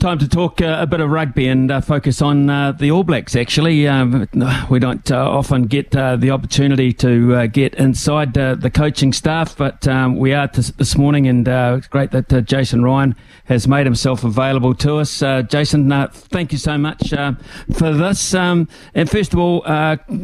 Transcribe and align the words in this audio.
Time 0.00 0.18
to 0.18 0.28
talk 0.28 0.62
uh, 0.62 0.78
a 0.80 0.86
bit 0.86 1.00
of 1.00 1.10
rugby 1.10 1.46
and 1.46 1.70
uh, 1.70 1.82
focus 1.82 2.22
on 2.22 2.48
uh, 2.48 2.72
the 2.72 2.90
All 2.90 3.04
Blacks. 3.04 3.36
Actually, 3.36 3.86
um, 3.86 4.26
we 4.70 4.78
don't 4.78 5.10
uh, 5.10 5.30
often 5.30 5.64
get 5.64 5.94
uh, 5.94 6.16
the 6.16 6.30
opportunity 6.30 6.90
to 6.94 7.34
uh, 7.34 7.46
get 7.46 7.74
inside 7.74 8.32
the 8.32 8.70
coaching 8.72 9.12
staff, 9.12 9.54
but 9.58 9.86
um, 9.86 10.16
we 10.16 10.32
are 10.32 10.48
this 10.48 10.96
morning, 10.96 11.28
and 11.28 11.46
it's 11.46 11.86
great 11.88 12.12
that 12.12 12.46
Jason 12.46 12.82
Ryan 12.82 13.14
has 13.44 13.68
made 13.68 13.84
himself 13.84 14.24
available 14.24 14.74
to 14.76 14.96
us. 14.96 15.20
Jason, 15.50 15.90
thank 16.10 16.52
you 16.52 16.58
so 16.58 16.78
much 16.78 17.10
for 17.10 17.92
this. 17.92 18.32
Um, 18.32 18.68
and 18.94 19.10
first 19.10 19.34
of 19.34 19.38
all, 19.38 19.60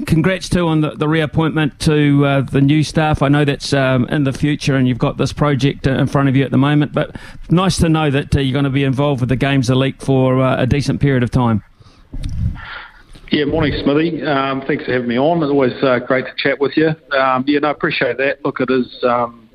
congrats 0.06 0.48
too 0.48 0.68
on 0.68 0.80
the, 0.80 0.92
the 0.92 1.06
reappointment 1.06 1.78
to 1.80 2.46
the 2.50 2.62
new 2.62 2.82
staff. 2.82 3.20
I 3.20 3.28
know 3.28 3.44
that's 3.44 3.74
um, 3.74 4.06
in 4.06 4.24
the 4.24 4.32
future, 4.32 4.74
and 4.74 4.88
you've 4.88 4.96
got 4.96 5.18
this 5.18 5.34
project 5.34 5.86
in 5.86 6.06
front 6.06 6.30
of 6.30 6.36
you 6.36 6.44
at 6.44 6.50
the 6.50 6.56
moment, 6.56 6.94
but 6.94 7.14
nice 7.50 7.76
to 7.78 7.90
know 7.90 8.10
that 8.10 8.32
you're 8.32 8.54
going 8.54 8.64
to 8.64 8.70
be 8.70 8.82
involved 8.82 9.20
with 9.20 9.28
the 9.28 9.36
games 9.36 9.65
Games 9.66 9.70
Elite 9.70 10.00
for 10.00 10.40
uh, 10.40 10.62
a 10.62 10.66
decent 10.66 11.00
period 11.00 11.22
of 11.22 11.30
time. 11.30 11.62
Yeah, 13.32 13.46
morning, 13.46 13.72
Smithy. 13.82 14.22
Um, 14.22 14.62
thanks 14.62 14.84
for 14.84 14.92
having 14.92 15.08
me 15.08 15.18
on. 15.18 15.42
It's 15.42 15.50
always 15.50 15.72
uh, 15.82 15.98
great 15.98 16.26
to 16.26 16.34
chat 16.36 16.60
with 16.60 16.76
you. 16.76 16.90
Um, 17.10 17.44
yeah, 17.48 17.58
no, 17.58 17.68
I 17.68 17.70
appreciate 17.72 18.16
that. 18.18 18.44
Look, 18.44 18.60
it 18.60 18.70
is, 18.70 19.02
um, 19.02 19.48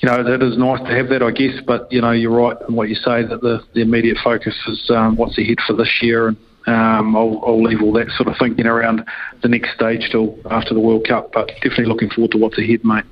you 0.00 0.08
know, 0.08 0.20
it 0.20 0.42
is 0.42 0.56
nice 0.56 0.80
to 0.80 0.96
have 0.96 1.10
that, 1.10 1.22
I 1.22 1.30
guess. 1.32 1.60
But 1.66 1.92
you 1.92 2.00
know, 2.00 2.12
you're 2.12 2.34
right 2.34 2.56
in 2.66 2.74
what 2.74 2.88
you 2.88 2.94
say 2.94 3.22
that 3.24 3.42
the, 3.42 3.62
the 3.74 3.82
immediate 3.82 4.16
focus 4.24 4.54
is 4.68 4.90
um, 4.90 5.16
what's 5.16 5.36
ahead 5.36 5.58
for 5.66 5.74
this 5.74 5.98
year, 6.00 6.28
and 6.28 6.36
um, 6.66 7.14
I'll, 7.14 7.42
I'll 7.46 7.62
leave 7.62 7.82
all 7.82 7.92
that 7.92 8.08
sort 8.16 8.28
of 8.28 8.36
thinking 8.38 8.66
around 8.66 9.04
the 9.42 9.48
next 9.48 9.74
stage 9.74 10.08
till 10.10 10.38
after 10.50 10.72
the 10.72 10.80
World 10.80 11.06
Cup. 11.06 11.32
But 11.34 11.48
definitely 11.56 11.86
looking 11.86 12.08
forward 12.08 12.30
to 12.30 12.38
what's 12.38 12.58
ahead, 12.58 12.82
mate. 12.84 13.04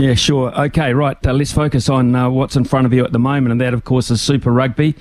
Yeah, 0.00 0.14
sure. 0.14 0.58
Okay, 0.58 0.94
right. 0.94 1.18
Uh, 1.26 1.34
let's 1.34 1.52
focus 1.52 1.90
on 1.90 2.14
uh, 2.14 2.30
what's 2.30 2.56
in 2.56 2.64
front 2.64 2.86
of 2.86 2.92
you 2.94 3.04
at 3.04 3.12
the 3.12 3.18
moment, 3.18 3.52
and 3.52 3.60
that, 3.60 3.74
of 3.74 3.84
course, 3.84 4.10
is 4.10 4.22
Super 4.22 4.50
Rugby. 4.50 4.94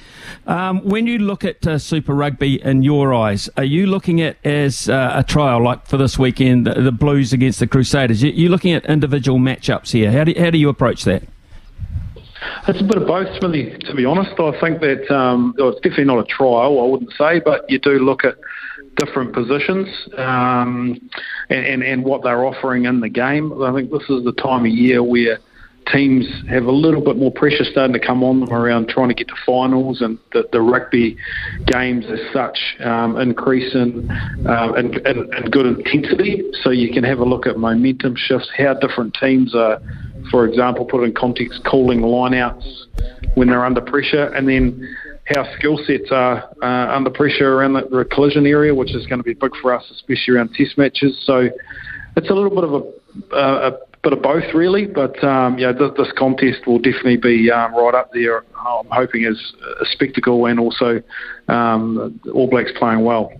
Um, 0.45 0.81
when 0.81 1.07
you 1.07 1.19
look 1.19 1.45
at 1.45 1.65
uh, 1.65 1.77
Super 1.77 2.13
Rugby 2.13 2.61
in 2.61 2.83
your 2.83 3.13
eyes, 3.13 3.49
are 3.55 3.63
you 3.63 3.87
looking 3.87 4.19
at 4.19 4.35
as 4.45 4.89
uh, 4.89 5.13
a 5.15 5.23
trial, 5.23 5.63
like 5.63 5.87
for 5.87 5.95
this 5.95 6.19
weekend, 6.19 6.67
the, 6.67 6.81
the 6.81 6.91
Blues 6.91 7.31
against 7.31 7.59
the 7.59 7.67
Crusaders? 7.67 8.21
You, 8.21 8.47
are 8.47 8.51
looking 8.51 8.73
at 8.73 8.85
individual 8.87 9.39
matchups 9.39 9.91
here. 9.91 10.11
How 10.11 10.25
do, 10.25 10.33
how 10.37 10.49
do 10.49 10.57
you 10.57 10.67
approach 10.67 11.05
that? 11.05 11.23
It's 12.67 12.81
a 12.81 12.83
bit 12.83 12.97
of 12.97 13.07
both, 13.07 13.33
Smithy, 13.39 13.77
to 13.85 13.95
be 13.95 14.03
honest. 14.03 14.37
I 14.37 14.59
think 14.59 14.81
that 14.81 15.09
um, 15.09 15.55
it's 15.57 15.77
definitely 15.77 16.05
not 16.05 16.19
a 16.19 16.25
trial, 16.25 16.81
I 16.81 16.87
wouldn't 16.87 17.13
say, 17.17 17.39
but 17.39 17.63
you 17.69 17.79
do 17.79 17.99
look 17.99 18.25
at 18.25 18.35
different 18.99 19.33
positions 19.33 19.87
um, 20.17 21.09
and, 21.49 21.65
and, 21.65 21.83
and 21.83 22.03
what 22.03 22.23
they're 22.23 22.45
offering 22.45 22.85
in 22.85 22.99
the 22.99 23.09
game. 23.09 23.63
I 23.63 23.73
think 23.73 23.89
this 23.89 24.03
is 24.09 24.23
the 24.23 24.33
time 24.33 24.65
of 24.65 24.71
year 24.71 25.01
where 25.01 25.39
teams 25.91 26.25
have 26.49 26.65
a 26.65 26.71
little 26.71 27.03
bit 27.03 27.17
more 27.17 27.31
pressure 27.31 27.63
starting 27.63 27.93
to 27.93 27.99
come 27.99 28.23
on 28.23 28.41
them 28.41 28.53
around 28.53 28.89
trying 28.89 29.09
to 29.09 29.15
get 29.15 29.27
to 29.27 29.35
finals 29.45 30.01
and 30.01 30.19
the, 30.33 30.47
the 30.51 30.61
rugby 30.61 31.17
games 31.65 32.05
as 32.11 32.19
such 32.31 32.57
um, 32.81 33.17
increase 33.17 33.73
in, 33.73 34.09
uh, 34.47 34.73
in, 34.73 34.93
in, 35.07 35.33
in, 35.33 35.51
good 35.51 35.65
intensity. 35.65 36.43
So 36.61 36.69
you 36.69 36.93
can 36.93 37.03
have 37.03 37.19
a 37.19 37.25
look 37.25 37.47
at 37.47 37.57
momentum 37.57 38.15
shifts, 38.15 38.49
how 38.55 38.75
different 38.75 39.15
teams 39.19 39.55
are, 39.55 39.81
for 40.29 40.45
example, 40.45 40.85
put 40.85 41.03
in 41.03 41.13
context, 41.13 41.63
calling 41.65 42.01
lineouts 42.01 42.85
when 43.35 43.47
they're 43.47 43.65
under 43.65 43.81
pressure, 43.81 44.25
and 44.33 44.47
then 44.47 44.95
how 45.29 45.45
skill 45.55 45.79
sets 45.85 46.11
are 46.11 46.49
uh, 46.61 46.95
under 46.95 47.09
pressure 47.09 47.53
around 47.53 47.73
the, 47.73 48.05
collision 48.11 48.47
area, 48.47 48.73
which 48.73 48.95
is 48.95 49.05
going 49.05 49.19
to 49.19 49.23
be 49.23 49.33
big 49.33 49.51
for 49.61 49.73
us, 49.73 49.83
especially 49.91 50.35
around 50.35 50.53
test 50.55 50.77
matches. 50.77 51.21
So 51.25 51.49
it's 52.17 52.29
a 52.29 52.33
little 52.33 52.49
bit 52.49 52.63
of 52.63 52.73
a, 52.73 53.35
uh, 53.35 53.71
a 53.71 53.97
bit 54.01 54.13
of 54.13 54.21
both, 54.21 54.53
really. 54.53 54.87
But 54.87 55.23
um, 55.23 55.59
yeah, 55.59 55.71
this, 55.71 55.91
this, 55.97 56.11
contest 56.17 56.65
will 56.65 56.79
definitely 56.79 57.17
be 57.17 57.51
um, 57.51 57.75
right 57.75 57.93
up 57.93 58.11
there. 58.13 58.43
I'm 58.55 58.87
hoping 58.89 59.25
as 59.25 59.39
a 59.81 59.85
spectacle 59.85 60.45
and 60.47 60.59
also 60.59 61.01
um, 61.47 62.19
All 62.33 62.49
Blacks 62.49 62.71
playing 62.77 63.03
well. 63.03 63.31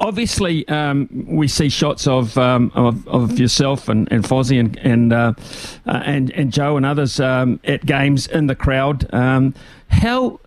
Obviously, 0.00 0.66
um, 0.68 1.08
we 1.28 1.46
see 1.46 1.68
shots 1.68 2.06
of 2.06 2.36
um, 2.38 2.72
of, 2.74 3.06
of, 3.06 3.38
yourself 3.38 3.88
and, 3.88 4.10
and 4.10 4.24
Fozzie 4.24 4.58
and 4.58 4.78
and, 4.78 5.12
uh, 5.12 5.34
uh, 5.86 6.02
and, 6.06 6.30
and 6.30 6.52
Joe 6.52 6.78
and 6.78 6.86
others 6.86 7.20
um, 7.20 7.60
at 7.64 7.84
games 7.84 8.26
in 8.26 8.46
the 8.46 8.54
crowd. 8.54 9.12
Um, 9.12 9.54
how 9.88 10.40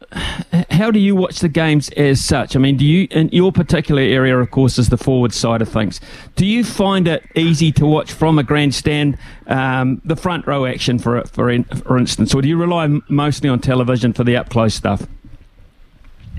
how 0.71 0.91
do 0.91 0.99
you 0.99 1.15
watch 1.15 1.39
the 1.39 1.49
games 1.49 1.89
as 1.89 2.23
such? 2.23 2.55
I 2.55 2.59
mean, 2.59 2.77
do 2.77 2.85
you 2.85 3.07
in 3.11 3.29
your 3.29 3.51
particular 3.51 4.01
area, 4.01 4.37
of 4.37 4.51
course, 4.51 4.77
is 4.77 4.89
the 4.89 4.97
forward 4.97 5.33
side 5.33 5.61
of 5.61 5.69
things. 5.69 5.99
Do 6.35 6.45
you 6.45 6.63
find 6.63 7.07
it 7.07 7.23
easy 7.35 7.71
to 7.73 7.85
watch 7.85 8.11
from 8.11 8.39
a 8.39 8.43
grandstand, 8.43 9.17
um, 9.47 10.01
the 10.03 10.15
front 10.15 10.47
row 10.47 10.65
action, 10.65 10.99
for 10.99 11.21
for 11.25 11.63
for 11.63 11.97
instance, 11.97 12.33
or 12.33 12.41
do 12.41 12.47
you 12.47 12.57
rely 12.57 12.87
mostly 13.07 13.49
on 13.49 13.59
television 13.59 14.13
for 14.13 14.23
the 14.23 14.35
up 14.35 14.49
close 14.49 14.73
stuff? 14.73 15.07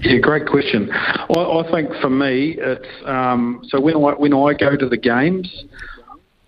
Yeah, 0.00 0.18
great 0.18 0.46
question. 0.46 0.90
I, 0.92 1.32
I 1.32 1.70
think 1.70 1.90
for 2.00 2.10
me, 2.10 2.56
it's 2.58 2.88
um, 3.06 3.62
so 3.68 3.80
when 3.80 3.96
I 3.96 4.12
when 4.12 4.34
I 4.34 4.52
go 4.52 4.76
to 4.76 4.88
the 4.88 4.96
games, 4.96 5.64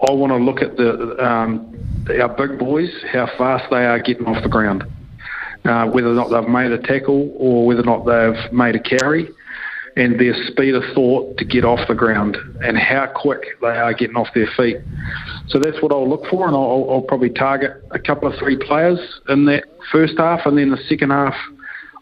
I 0.06 0.12
want 0.12 0.32
to 0.32 0.36
look 0.36 0.60
at 0.60 0.76
the 0.76 1.16
um, 1.24 1.74
our 2.20 2.28
big 2.28 2.58
boys, 2.58 2.90
how 3.12 3.26
fast 3.38 3.64
they 3.70 3.84
are 3.84 3.98
getting 3.98 4.26
off 4.26 4.42
the 4.42 4.48
ground, 4.48 4.84
uh, 5.64 5.86
whether 5.86 6.08
or 6.08 6.14
not 6.14 6.28
they've 6.28 6.48
made 6.48 6.72
a 6.72 6.78
tackle 6.78 7.34
or 7.38 7.66
whether 7.66 7.80
or 7.80 7.84
not 7.84 8.04
they've 8.04 8.52
made 8.52 8.74
a 8.74 8.80
carry, 8.80 9.28
and 9.96 10.20
their 10.20 10.34
speed 10.48 10.74
of 10.74 10.82
thought 10.94 11.38
to 11.38 11.44
get 11.44 11.64
off 11.64 11.80
the 11.88 11.94
ground 11.94 12.36
and 12.62 12.76
how 12.76 13.06
quick 13.06 13.42
they 13.62 13.68
are 13.68 13.94
getting 13.94 14.16
off 14.16 14.28
their 14.34 14.48
feet. 14.56 14.76
So 15.48 15.58
that's 15.58 15.80
what 15.80 15.92
I'll 15.92 16.08
look 16.08 16.26
for, 16.30 16.46
and 16.46 16.54
I'll, 16.54 16.86
I'll 16.90 17.02
probably 17.08 17.30
target 17.30 17.82
a 17.92 17.98
couple 17.98 18.30
of 18.30 18.38
three 18.38 18.58
players 18.58 18.98
in 19.28 19.46
that 19.46 19.64
first 19.90 20.14
half, 20.18 20.44
and 20.44 20.58
then 20.58 20.70
the 20.70 20.82
second 20.88 21.10
half, 21.10 21.34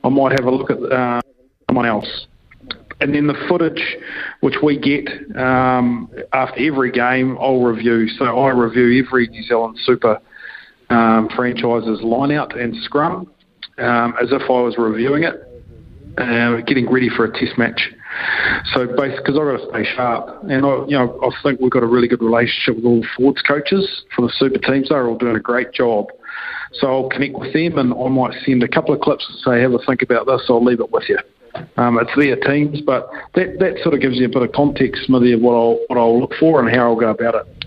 I 0.03 0.09
might 0.09 0.33
have 0.33 0.47
a 0.47 0.51
look 0.51 0.71
at. 0.71 0.83
Uh, 0.83 1.21
someone 1.75 1.87
else. 1.87 2.27
And 3.01 3.13
then 3.15 3.27
the 3.27 3.35
footage 3.49 3.97
which 4.41 4.55
we 4.63 4.79
get 4.79 5.09
um, 5.37 6.09
after 6.33 6.61
every 6.61 6.93
game, 6.93 7.37
I'll 7.41 7.63
review. 7.63 8.09
So 8.09 8.25
I 8.25 8.51
review 8.51 9.05
every 9.05 9.27
New 9.27 9.43
Zealand 9.43 9.79
Super 9.85 10.21
um, 10.91 11.29
franchise's 11.35 12.01
line-out 12.03 12.59
and 12.59 12.75
scrum 12.85 13.31
um, 13.79 14.15
as 14.23 14.31
if 14.31 14.43
I 14.43 14.61
was 14.61 14.77
reviewing 14.79 15.25
it, 15.25 15.35
uh, 16.19 16.61
getting 16.67 16.91
ready 16.91 17.09
for 17.09 17.25
a 17.25 17.33
test 17.33 17.59
match. 17.59 17.91
So 18.73 18.87
basically, 18.87 19.17
because 19.17 19.39
I've 19.41 19.59
got 19.59 19.65
to 19.65 19.71
stay 19.71 19.97
sharp, 19.97 20.45
and 20.45 20.65
I, 20.65 20.85
you 20.87 20.97
know, 20.97 21.19
I 21.21 21.31
think 21.43 21.61
we've 21.61 21.73
got 21.73 21.83
a 21.83 21.87
really 21.87 22.07
good 22.07 22.23
relationship 22.23 22.77
with 22.77 22.85
all 22.85 23.01
the 23.01 23.09
forwards 23.17 23.43
coaches 23.43 24.05
for 24.15 24.23
the 24.23 24.33
super 24.37 24.59
teams. 24.59 24.91
They're 24.91 25.09
all 25.09 25.19
doing 25.19 25.35
a 25.35 25.41
great 25.41 25.73
job. 25.73 26.07
So 26.75 26.87
I'll 26.87 27.09
connect 27.09 27.37
with 27.37 27.53
them, 27.53 27.79
and 27.79 27.93
I 27.93 28.09
might 28.09 28.35
send 28.45 28.63
a 28.63 28.69
couple 28.69 28.95
of 28.95 29.01
clips 29.01 29.27
and 29.29 29.39
say, 29.41 29.61
"Have 29.63 29.75
a 29.75 29.79
think 29.79 30.03
about 30.03 30.27
this." 30.27 30.43
I'll 30.49 30.65
leave 30.65 30.81
it 30.81 30.93
with 30.93 31.09
you. 31.09 31.19
Um, 31.77 31.99
it's 31.99 32.15
their 32.17 32.37
teams, 32.37 32.81
but 32.81 33.11
that, 33.35 33.59
that 33.59 33.79
sort 33.83 33.95
of 33.95 34.01
gives 34.01 34.17
you 34.17 34.27
a 34.27 34.29
bit 34.29 34.43
of 34.43 34.53
context, 34.53 35.05
Smithy, 35.07 35.33
of 35.33 35.41
what 35.41 35.55
I'll, 35.55 35.79
what 35.89 35.99
I'll 35.99 36.19
look 36.19 36.35
for 36.39 36.61
and 36.61 36.75
how 36.75 36.91
I'll 36.91 36.97
go 36.97 37.11
about 37.11 37.35
it. 37.35 37.65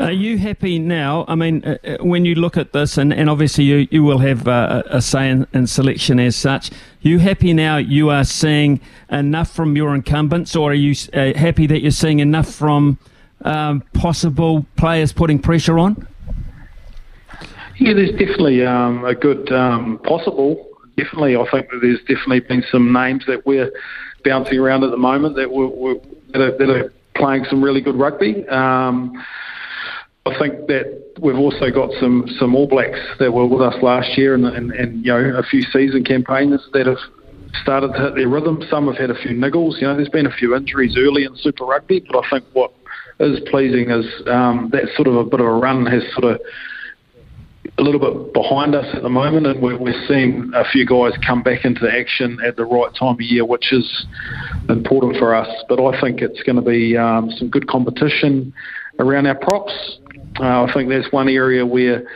Are 0.00 0.12
you 0.12 0.38
happy 0.38 0.78
now? 0.78 1.26
I 1.28 1.34
mean, 1.34 1.62
uh, 1.62 1.76
uh, 1.84 1.96
when 2.00 2.24
you 2.24 2.34
look 2.34 2.56
at 2.56 2.72
this, 2.72 2.96
and, 2.96 3.12
and 3.12 3.28
obviously 3.28 3.64
you, 3.64 3.86
you 3.90 4.02
will 4.02 4.18
have 4.18 4.48
uh, 4.48 4.82
a 4.86 5.02
say 5.02 5.28
in, 5.28 5.46
in, 5.52 5.66
selection 5.66 6.18
as 6.18 6.36
such, 6.36 6.70
you 7.02 7.18
happy 7.18 7.52
now 7.52 7.76
you 7.76 8.08
are 8.08 8.24
seeing 8.24 8.80
enough 9.10 9.50
from 9.50 9.76
your 9.76 9.94
incumbents, 9.94 10.56
or 10.56 10.70
are 10.70 10.74
you 10.74 10.94
uh, 11.12 11.34
happy 11.38 11.66
that 11.66 11.82
you're 11.82 11.90
seeing 11.90 12.20
enough 12.20 12.50
from 12.50 12.98
um, 13.42 13.82
possible 13.92 14.64
players 14.76 15.12
putting 15.12 15.38
pressure 15.38 15.78
on? 15.78 16.08
Yeah, 17.78 17.92
there's 17.92 18.12
definitely 18.12 18.64
um, 18.64 19.04
a 19.04 19.14
good 19.14 19.52
um, 19.52 19.98
possible 20.04 20.69
definitely, 20.96 21.36
I 21.36 21.44
think 21.50 21.70
that 21.70 21.80
there's 21.82 22.00
definitely 22.00 22.40
been 22.40 22.64
some 22.70 22.92
names 22.92 23.24
that 23.26 23.46
we're 23.46 23.70
bouncing 24.24 24.58
around 24.58 24.84
at 24.84 24.90
the 24.90 24.96
moment 24.96 25.36
that, 25.36 25.50
we're, 25.50 25.68
we're, 25.68 25.94
that, 26.32 26.40
are, 26.40 26.58
that 26.58 26.70
are, 26.70 26.92
playing 27.16 27.44
some 27.50 27.62
really 27.62 27.80
good 27.80 27.96
rugby. 27.96 28.48
Um, 28.48 29.12
I 30.26 30.38
think 30.38 30.66
that 30.68 31.14
we've 31.20 31.36
also 31.36 31.70
got 31.70 31.90
some, 32.00 32.24
some 32.38 32.54
All 32.54 32.66
Blacks 32.66 32.98
that 33.18 33.32
were 33.32 33.46
with 33.46 33.60
us 33.60 33.74
last 33.82 34.16
year 34.16 34.34
and, 34.34 34.46
and, 34.46 34.70
and 34.72 35.04
you 35.04 35.12
know 35.12 35.38
a 35.38 35.42
few 35.42 35.62
season 35.72 36.04
campaigners 36.04 36.66
that 36.72 36.86
have 36.86 36.98
started 37.62 37.92
to 37.94 37.98
hit 38.00 38.14
their 38.14 38.28
rhythm. 38.28 38.62
Some 38.70 38.86
have 38.86 38.96
had 38.96 39.10
a 39.10 39.14
few 39.14 39.36
niggles. 39.36 39.80
You 39.80 39.88
know, 39.88 39.96
there's 39.96 40.08
been 40.08 40.26
a 40.26 40.32
few 40.32 40.54
injuries 40.54 40.96
early 40.96 41.24
in 41.24 41.36
Super 41.36 41.64
Rugby, 41.64 42.04
but 42.10 42.24
I 42.24 42.30
think 42.30 42.44
what 42.52 42.72
is 43.18 43.40
pleasing 43.50 43.90
is 43.90 44.06
um, 44.26 44.70
that 44.72 44.84
sort 44.94 45.08
of 45.08 45.16
a 45.16 45.24
bit 45.24 45.40
of 45.40 45.46
a 45.46 45.52
run 45.52 45.86
has 45.86 46.02
sort 46.12 46.34
of 46.34 46.40
a 47.80 47.82
little 47.82 47.98
bit 47.98 48.34
behind 48.34 48.74
us 48.74 48.86
at 48.94 49.02
the 49.02 49.08
moment, 49.08 49.46
and 49.46 49.60
we're, 49.62 49.78
we're 49.78 50.06
seeing 50.06 50.52
a 50.54 50.64
few 50.70 50.84
guys 50.84 51.12
come 51.26 51.42
back 51.42 51.64
into 51.64 51.90
action 51.90 52.38
at 52.46 52.56
the 52.56 52.64
right 52.64 52.94
time 52.94 53.14
of 53.14 53.20
year, 53.20 53.44
which 53.44 53.72
is 53.72 54.06
important 54.68 55.16
for 55.16 55.34
us. 55.34 55.48
But 55.66 55.82
I 55.82 55.98
think 55.98 56.20
it's 56.20 56.42
going 56.42 56.56
to 56.56 56.62
be 56.62 56.96
um, 56.96 57.30
some 57.30 57.48
good 57.48 57.66
competition 57.66 58.52
around 58.98 59.26
our 59.26 59.34
props. 59.34 59.72
Uh, 60.38 60.64
I 60.64 60.72
think 60.74 60.90
there's 60.90 61.08
one 61.10 61.28
area 61.28 61.64
where 61.64 62.06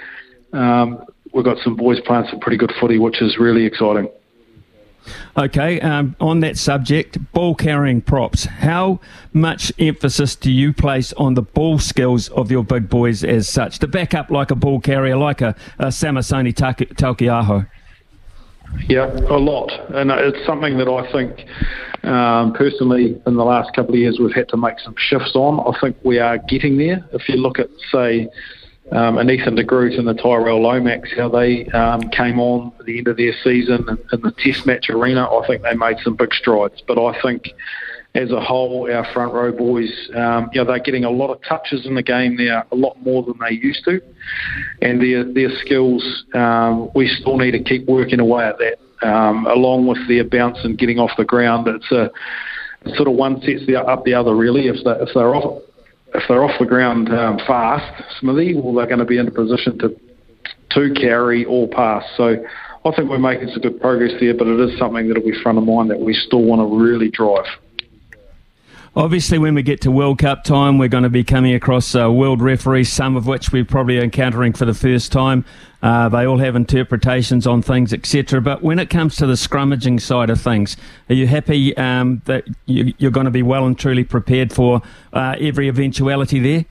um, 0.53 1.03
we've 1.33 1.45
got 1.45 1.57
some 1.65 1.77
boys 1.77 1.99
playing 2.07 2.27
some 2.31 2.41
pretty 2.41 2.59
good 2.59 2.73
footy, 2.79 2.99
which 2.99 3.23
is 3.23 3.39
really 3.39 3.65
exciting. 3.65 4.09
Okay, 5.37 5.81
um, 5.81 6.17
on 6.21 6.41
that 6.41 6.57
subject, 6.57 7.19
ball 7.33 7.55
carrying 7.55 8.01
props. 8.01 8.45
How 8.45 9.01
much 9.33 9.73
emphasis 9.79 10.37
do 10.37 10.51
you 10.51 10.73
place 10.73 11.13
on 11.15 11.35
the 11.35 11.43
ball 11.43 11.79
skills 11.79 12.29
of 12.31 12.51
your 12.51 12.65
big 12.65 12.89
boys 12.89 13.25
as 13.25 13.49
such 13.49 13.79
to 13.81 13.89
back 13.89 14.15
up 14.15 14.31
like 14.31 14.51
a 14.51 14.55
ball 14.55 14.81
carrier, 14.81 15.17
like 15.17 15.41
a, 15.41 15.55
a 15.79 15.87
Samisoni 15.87 16.55
Taukei'aho? 16.55 17.67
Yeah, 18.89 19.07
a 19.29 19.39
lot, 19.39 19.71
and 19.95 20.11
it's 20.11 20.45
something 20.47 20.79
that 20.79 20.89
I 20.89 21.11
think 21.13 21.47
um, 22.05 22.53
personally 22.55 23.21
in 23.27 23.37
the 23.37 23.45
last 23.45 23.75
couple 23.75 23.95
of 23.95 24.01
years 24.01 24.19
we've 24.19 24.35
had 24.35 24.49
to 24.49 24.57
make 24.57 24.81
some 24.81 24.95
shifts 24.99 25.33
on. 25.35 25.61
I 25.61 25.79
think 25.81 25.97
we 26.03 26.19
are 26.19 26.39
getting 26.39 26.77
there. 26.77 27.07
If 27.13 27.29
you 27.29 27.37
look 27.37 27.59
at, 27.59 27.69
say, 27.93 28.29
um, 28.93 29.19
and 29.19 29.31
Ethan 29.31 29.55
de 29.55 29.65
Groot 29.65 29.99
and 29.99 30.07
the 30.07 30.15
Tyrell 30.15 30.63
Lomax, 30.63 31.11
how 31.17 31.29
they 31.29 31.67
um, 31.69 32.03
came 32.11 32.39
on 32.39 32.73
at 32.79 32.87
the 32.87 32.99
end 32.99 33.09
of 33.09 33.17
their 33.17 33.33
season 33.43 33.85
in, 33.89 33.99
in 34.13 34.21
the 34.21 34.33
Test 34.39 34.67
match 34.67 34.91
arena, 34.91 35.27
I 35.27 35.47
think 35.47 35.63
they 35.63 35.75
made 35.75 35.97
some 36.05 36.17
big 36.17 36.35
strides. 36.35 36.83
But 36.87 37.03
I 37.03 37.21
think 37.23 37.49
as 38.15 38.31
a 38.31 38.41
whole, 38.41 38.93
our 38.93 39.05
front 39.13 39.33
row 39.33 39.51
boys, 39.53 39.91
um, 40.15 40.51
you 40.53 40.61
know, 40.61 40.67
they're 40.67 40.79
getting 40.79 41.05
a 41.05 41.11
lot 41.11 41.31
of 41.31 41.43
touches 41.43 41.87
in 41.87 41.95
the 41.95 42.03
game 42.03 42.37
now, 42.37 42.65
a 42.71 42.77
lot 42.77 43.01
more 43.03 43.23
than 43.23 43.35
they 43.41 43.57
used 43.57 43.85
to, 43.87 44.01
and 44.83 45.01
their 45.01 45.25
their 45.25 45.51
skills, 45.61 46.25
um, 46.35 46.91
we 46.95 47.09
still 47.09 47.39
need 47.39 47.53
to 47.53 47.63
keep 47.63 47.87
working 47.87 48.21
away 48.21 48.45
at 48.45 48.59
that. 48.59 48.79
Um, 49.03 49.47
along 49.47 49.87
with 49.87 49.99
their 50.09 50.25
bounce 50.25 50.59
and 50.63 50.79
getting 50.79 50.99
off 50.99 51.11
the 51.19 51.25
ground, 51.25 51.69
it's 51.69 51.91
a 51.91 52.11
sort 52.95 53.09
of 53.09 53.15
one 53.15 53.41
sets 53.43 53.67
the, 53.67 53.77
up 53.77 54.05
the 54.05 54.15
other 54.15 54.35
really. 54.35 54.69
If 54.69 54.85
they 54.85 54.93
if 54.93 55.09
they're 55.15 55.35
off 55.35 55.63
if 56.15 56.23
they're 56.29 56.45
off 56.45 56.59
the 56.59 56.67
ground 56.67 57.09
um, 57.11 57.39
fast, 57.47 58.03
Smithy, 58.21 58.55
well, 58.55 58.75
they're 58.75 58.87
going 58.87 59.01
to 59.01 59.05
be 59.05 59.19
in 59.19 59.29
a 59.29 59.33
position 59.33 59.79
to 59.79 59.95
to 60.71 60.93
carry 61.01 61.45
or 61.45 61.69
pass. 61.69 62.05
So 62.17 62.37
I 62.85 62.91
think 62.95 63.09
we're 63.09 63.19
making 63.19 63.49
some 63.49 63.63
good 63.63 63.81
progress 63.81 64.13
there, 64.21 64.35
but 64.37 64.47
it 64.47 64.61
is 64.61 64.79
something 64.79 65.09
that 65.09 65.17
will 65.17 65.31
be 65.31 65.43
front 65.43 65.59
of 65.59 65.65
mind 65.65 65.91
that 65.91 66.01
we 66.01 66.13
still 66.13 66.43
want 66.43 66.61
to 66.61 66.77
really 66.77 67.11
drive. 67.11 67.47
Obviously, 68.97 69.39
when 69.39 69.57
we 69.57 69.63
get 69.65 69.81
to 69.81 69.91
World 69.91 70.21
Cup 70.21 70.45
time, 70.45 70.79
we're 70.79 70.89
going 70.89 71.03
to 71.03 71.11
be 71.11 71.25
coming 71.25 71.53
across 71.53 71.97
uh, 71.97 72.13
world 72.13 72.41
referees, 72.41 72.93
some 72.93 73.17
of 73.17 73.27
which 73.27 73.51
we're 73.51 73.65
probably 73.65 73.99
encountering 73.99 74.53
for 74.53 74.67
the 74.67 74.75
first 74.75 75.11
time. 75.11 75.45
Uh, 75.83 76.09
they 76.09 76.25
all 76.25 76.39
have 76.39 76.55
interpretations 76.55 77.45
on 77.45 77.61
things, 77.61 77.93
etc. 77.93 78.41
But 78.41 78.63
when 78.63 78.79
it 78.79 78.91
comes 78.91 79.17
to 79.17 79.27
the 79.27 79.33
scrummaging 79.33 80.01
side 80.01 80.31
of 80.31 80.41
things, 80.41 80.77
are 81.09 81.15
you 81.15 81.27
happy 81.27 81.77
um, 81.77 82.23
that 82.27 82.45
you, 82.67 82.95
are 83.03 83.11
going 83.11 83.25
to 83.25 83.33
be 83.33 83.43
well 83.43 83.67
and 83.67 83.77
truly 83.77 84.05
prepared 84.05 84.53
for 84.53 84.81
uh, 85.13 85.35
every 85.41 85.67
eventuality 85.67 86.39
there? 86.39 86.65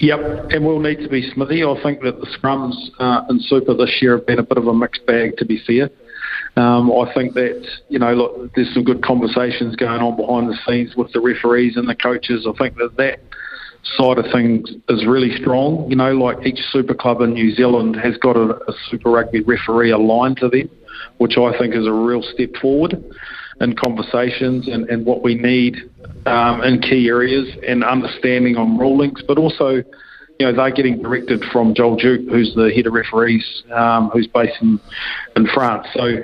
Yep, 0.00 0.50
and 0.50 0.66
we'll 0.66 0.80
need 0.80 0.96
to 0.96 1.08
be 1.08 1.30
Smithy. 1.32 1.64
I 1.64 1.82
think 1.82 2.02
that 2.02 2.20
the 2.20 2.26
scrums 2.26 2.74
uh, 2.98 3.24
in 3.30 3.40
Super 3.40 3.72
this 3.72 4.02
year 4.02 4.18
have 4.18 4.26
been 4.26 4.40
a 4.40 4.42
bit 4.42 4.58
of 4.58 4.66
a 4.66 4.74
mixed 4.74 5.06
bag, 5.06 5.38
to 5.38 5.46
be 5.46 5.58
fair. 5.66 5.88
Um, 6.56 6.90
I 6.90 7.12
think 7.12 7.34
that 7.34 7.66
you 7.88 7.98
know, 7.98 8.14
look, 8.14 8.54
there's 8.54 8.72
some 8.72 8.84
good 8.84 9.02
conversations 9.02 9.76
going 9.76 10.00
on 10.00 10.16
behind 10.16 10.48
the 10.48 10.58
scenes 10.66 10.96
with 10.96 11.12
the 11.12 11.20
referees 11.20 11.76
and 11.76 11.88
the 11.88 11.94
coaches. 11.94 12.46
I 12.48 12.56
think 12.56 12.76
that 12.76 12.96
that 12.96 13.20
side 13.98 14.18
of 14.18 14.24
things 14.32 14.70
is 14.88 15.06
really 15.06 15.36
strong. 15.36 15.88
You 15.90 15.96
know, 15.96 16.12
like 16.12 16.46
each 16.46 16.60
super 16.70 16.94
club 16.94 17.20
in 17.20 17.34
New 17.34 17.54
Zealand 17.54 17.96
has 17.96 18.16
got 18.18 18.36
a, 18.36 18.56
a 18.68 18.72
Super 18.90 19.10
Rugby 19.10 19.42
referee 19.42 19.90
aligned 19.90 20.38
to 20.38 20.48
them, 20.48 20.70
which 21.18 21.36
I 21.36 21.56
think 21.58 21.74
is 21.74 21.86
a 21.86 21.92
real 21.92 22.22
step 22.22 22.50
forward 22.60 23.04
in 23.60 23.74
conversations 23.76 24.68
and, 24.68 24.88
and 24.88 25.06
what 25.06 25.22
we 25.22 25.34
need 25.34 25.76
um, 26.26 26.62
in 26.62 26.80
key 26.80 27.08
areas 27.08 27.48
and 27.66 27.84
understanding 27.84 28.56
on 28.56 28.78
rulings, 28.78 29.22
but 29.26 29.38
also 29.38 29.82
you 30.38 30.46
know, 30.46 30.52
they're 30.54 30.70
getting 30.70 31.02
directed 31.02 31.42
from 31.52 31.74
Joël 31.74 31.98
Jutge, 31.98 32.28
who's 32.28 32.54
the 32.54 32.70
head 32.74 32.86
of 32.86 32.92
referees, 32.92 33.62
um, 33.72 34.10
who's 34.10 34.26
based 34.26 34.60
in, 34.60 34.78
in 35.34 35.46
France. 35.54 35.86
So 35.94 36.22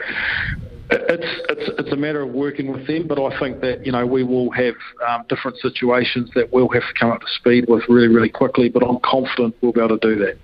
it's 0.91 1.43
it's 1.49 1.71
it's 1.79 1.93
a 1.93 1.97
matter 1.97 2.23
of 2.23 2.31
working 2.31 2.71
with 2.71 2.87
them, 2.87 3.07
but 3.07 3.19
I 3.19 3.39
think 3.39 3.61
that 3.61 3.87
you 3.87 3.93
know 3.93 4.07
we 4.07 4.23
will 4.23 4.51
have 4.51 4.75
um, 5.09 5.25
different 5.29 5.57
situations 5.59 6.31
that 6.35 6.53
we'll 6.53 6.69
have 6.69 6.83
to 6.83 6.95
come 6.99 7.11
up 7.11 7.21
to 7.21 7.27
speed 7.39 7.67
with 7.69 7.83
really 7.89 8.09
really 8.09 8.29
quickly. 8.29 8.69
But 8.69 8.83
I'm 8.83 8.99
confident 9.05 9.57
we'll 9.61 9.73
be 9.73 9.81
able 9.81 9.99
to 9.99 10.15
do 10.15 10.19
that. 10.21 10.37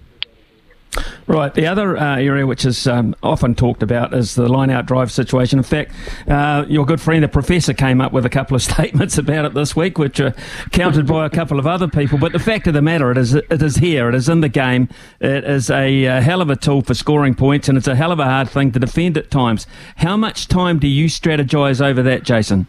Right. 1.27 1.53
The 1.53 1.67
other 1.67 1.97
uh, 1.97 2.17
area 2.17 2.47
which 2.47 2.65
is 2.65 2.87
um, 2.87 3.15
often 3.23 3.55
talked 3.55 3.83
about 3.83 4.15
is 4.15 4.35
the 4.35 4.49
line 4.49 4.71
out 4.71 4.87
drive 4.87 5.13
situation. 5.13 5.59
In 5.59 5.63
fact, 5.63 5.93
uh, 6.27 6.65
your 6.69 6.87
good 6.87 7.01
friend, 7.01 7.23
the 7.23 7.29
professor, 7.29 7.75
came 7.75 8.01
up 8.01 8.13
with 8.13 8.25
a 8.25 8.31
couple 8.31 8.55
of 8.55 8.63
statements 8.73 9.19
about 9.19 9.45
it 9.45 9.55
this 9.55 9.77
week, 9.77 9.99
which 9.99 10.21
are 10.21 10.35
countered 10.73 11.07
by 11.07 11.27
a 11.27 11.31
couple 11.31 11.59
of 11.59 11.67
other 11.67 11.87
people. 11.87 12.19
But 12.19 12.33
the 12.33 12.39
fact 12.39 12.67
of 12.67 12.75
the 12.75 12.83
matter, 12.83 13.11
it 13.11 13.19
is, 13.19 13.35
it 13.35 13.63
is 13.63 13.77
here. 13.77 14.09
It 14.09 14.15
is 14.15 14.29
in 14.29 14.41
the 14.41 14.49
game. 14.49 14.89
It 15.21 15.45
is 15.45 15.71
a, 15.71 16.05
a 16.05 16.21
hell 16.23 16.41
of 16.41 16.49
a 16.49 16.57
tool 16.57 16.81
for 16.83 16.95
scoring 16.95 17.35
points, 17.35 17.69
and 17.69 17.77
it's 17.77 17.89
a 17.89 17.95
hell 17.95 18.11
of 18.11 18.19
a 18.19 18.25
hard 18.25 18.49
thing 18.49 18.73
to 18.73 18.79
defend 18.79 19.19
at 19.19 19.31
times. 19.31 19.67
How 19.97 20.17
much 20.17 20.49
time 20.49 20.79
do 20.79 20.89
you 20.89 21.07
strategise 21.07 21.85
over 21.85 22.03
that, 22.05 22.23
Jason? 22.23 22.69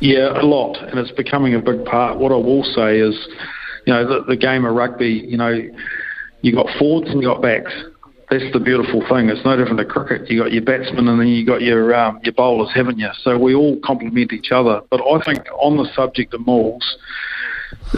Yeah, 0.00 0.40
a 0.40 0.44
lot, 0.44 0.76
and 0.82 0.98
it's 0.98 1.12
becoming 1.12 1.54
a 1.54 1.60
big 1.60 1.84
part. 1.84 2.18
What 2.18 2.30
I 2.30 2.36
will 2.36 2.64
say 2.64 3.00
is, 3.00 3.16
you 3.86 3.92
know, 3.92 4.06
the, 4.06 4.24
the 4.24 4.36
game 4.36 4.64
of 4.64 4.74
rugby, 4.74 5.24
you 5.28 5.36
know 5.36 5.68
you 6.42 6.52
got 6.54 6.66
forwards 6.78 7.10
and 7.10 7.22
you 7.22 7.28
got 7.28 7.40
backs. 7.40 7.72
That's 8.30 8.50
the 8.52 8.60
beautiful 8.60 9.00
thing. 9.08 9.28
It's 9.28 9.44
no 9.44 9.56
different 9.56 9.78
to 9.78 9.84
cricket. 9.84 10.30
You 10.30 10.42
got 10.42 10.52
your 10.52 10.62
batsmen 10.62 11.06
and 11.06 11.20
then 11.20 11.28
you 11.28 11.44
got 11.44 11.60
your 11.60 11.94
um, 11.94 12.18
your 12.24 12.32
bowlers, 12.32 12.70
haven't 12.74 12.98
you? 12.98 13.08
So 13.22 13.38
we 13.38 13.54
all 13.54 13.78
complement 13.84 14.32
each 14.32 14.52
other. 14.52 14.80
But 14.90 15.02
I 15.02 15.20
think 15.22 15.46
on 15.60 15.76
the 15.76 15.88
subject 15.94 16.32
of 16.32 16.40
mauls, 16.46 16.96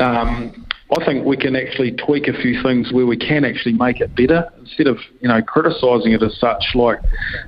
um, 0.00 0.66
I 0.98 1.04
think 1.04 1.24
we 1.24 1.36
can 1.36 1.54
actually 1.54 1.92
tweak 1.92 2.26
a 2.26 2.32
few 2.32 2.60
things 2.62 2.92
where 2.92 3.06
we 3.06 3.16
can 3.16 3.44
actually 3.44 3.74
make 3.74 4.00
it 4.00 4.14
better 4.16 4.50
instead 4.58 4.88
of 4.88 4.98
you 5.20 5.28
know 5.28 5.40
criticising 5.40 6.12
it 6.12 6.22
as 6.22 6.36
such. 6.40 6.64
Like 6.74 6.98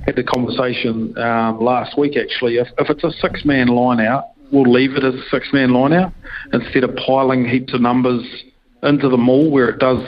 had 0.07 0.15
the 0.15 0.23
conversation 0.23 1.17
um, 1.19 1.61
last 1.61 1.99
week 1.99 2.17
actually. 2.17 2.59
If, 2.59 2.69
if 2.79 2.89
it's 2.89 3.03
a 3.03 3.11
six 3.21 3.45
man 3.45 3.67
line 3.67 3.99
out, 3.99 4.27
we'll 4.53 4.71
leave 4.71 4.93
it 4.93 5.03
as 5.03 5.15
a 5.15 5.29
six 5.29 5.49
man 5.53 5.73
line 5.73 5.93
out 5.93 6.13
instead 6.53 6.85
of 6.85 6.95
piling 7.05 7.49
heaps 7.49 7.75
of 7.75 7.81
numbers 7.81 8.25
into 8.85 9.09
the 9.09 9.17
maul 9.17 9.51
where 9.51 9.69
it 9.69 9.81
does 9.81 10.03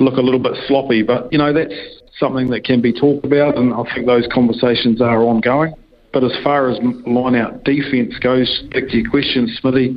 look 0.00 0.16
a 0.16 0.22
little 0.22 0.40
bit 0.40 0.52
sloppy. 0.66 1.02
But, 1.02 1.32
you 1.32 1.38
know, 1.38 1.52
that's 1.52 1.74
something 2.18 2.50
that 2.50 2.64
can 2.64 2.80
be 2.80 2.92
talked 2.92 3.24
about, 3.24 3.56
and 3.56 3.72
I 3.72 3.82
think 3.94 4.06
those 4.06 4.26
conversations 4.32 5.00
are 5.00 5.22
ongoing. 5.22 5.74
But 6.12 6.24
as 6.24 6.32
far 6.44 6.70
as 6.70 6.78
line 7.06 7.34
out 7.34 7.64
defence 7.64 8.18
goes, 8.18 8.62
back 8.70 8.88
to 8.88 8.96
your 8.98 9.10
question, 9.10 9.48
Smithy, 9.60 9.96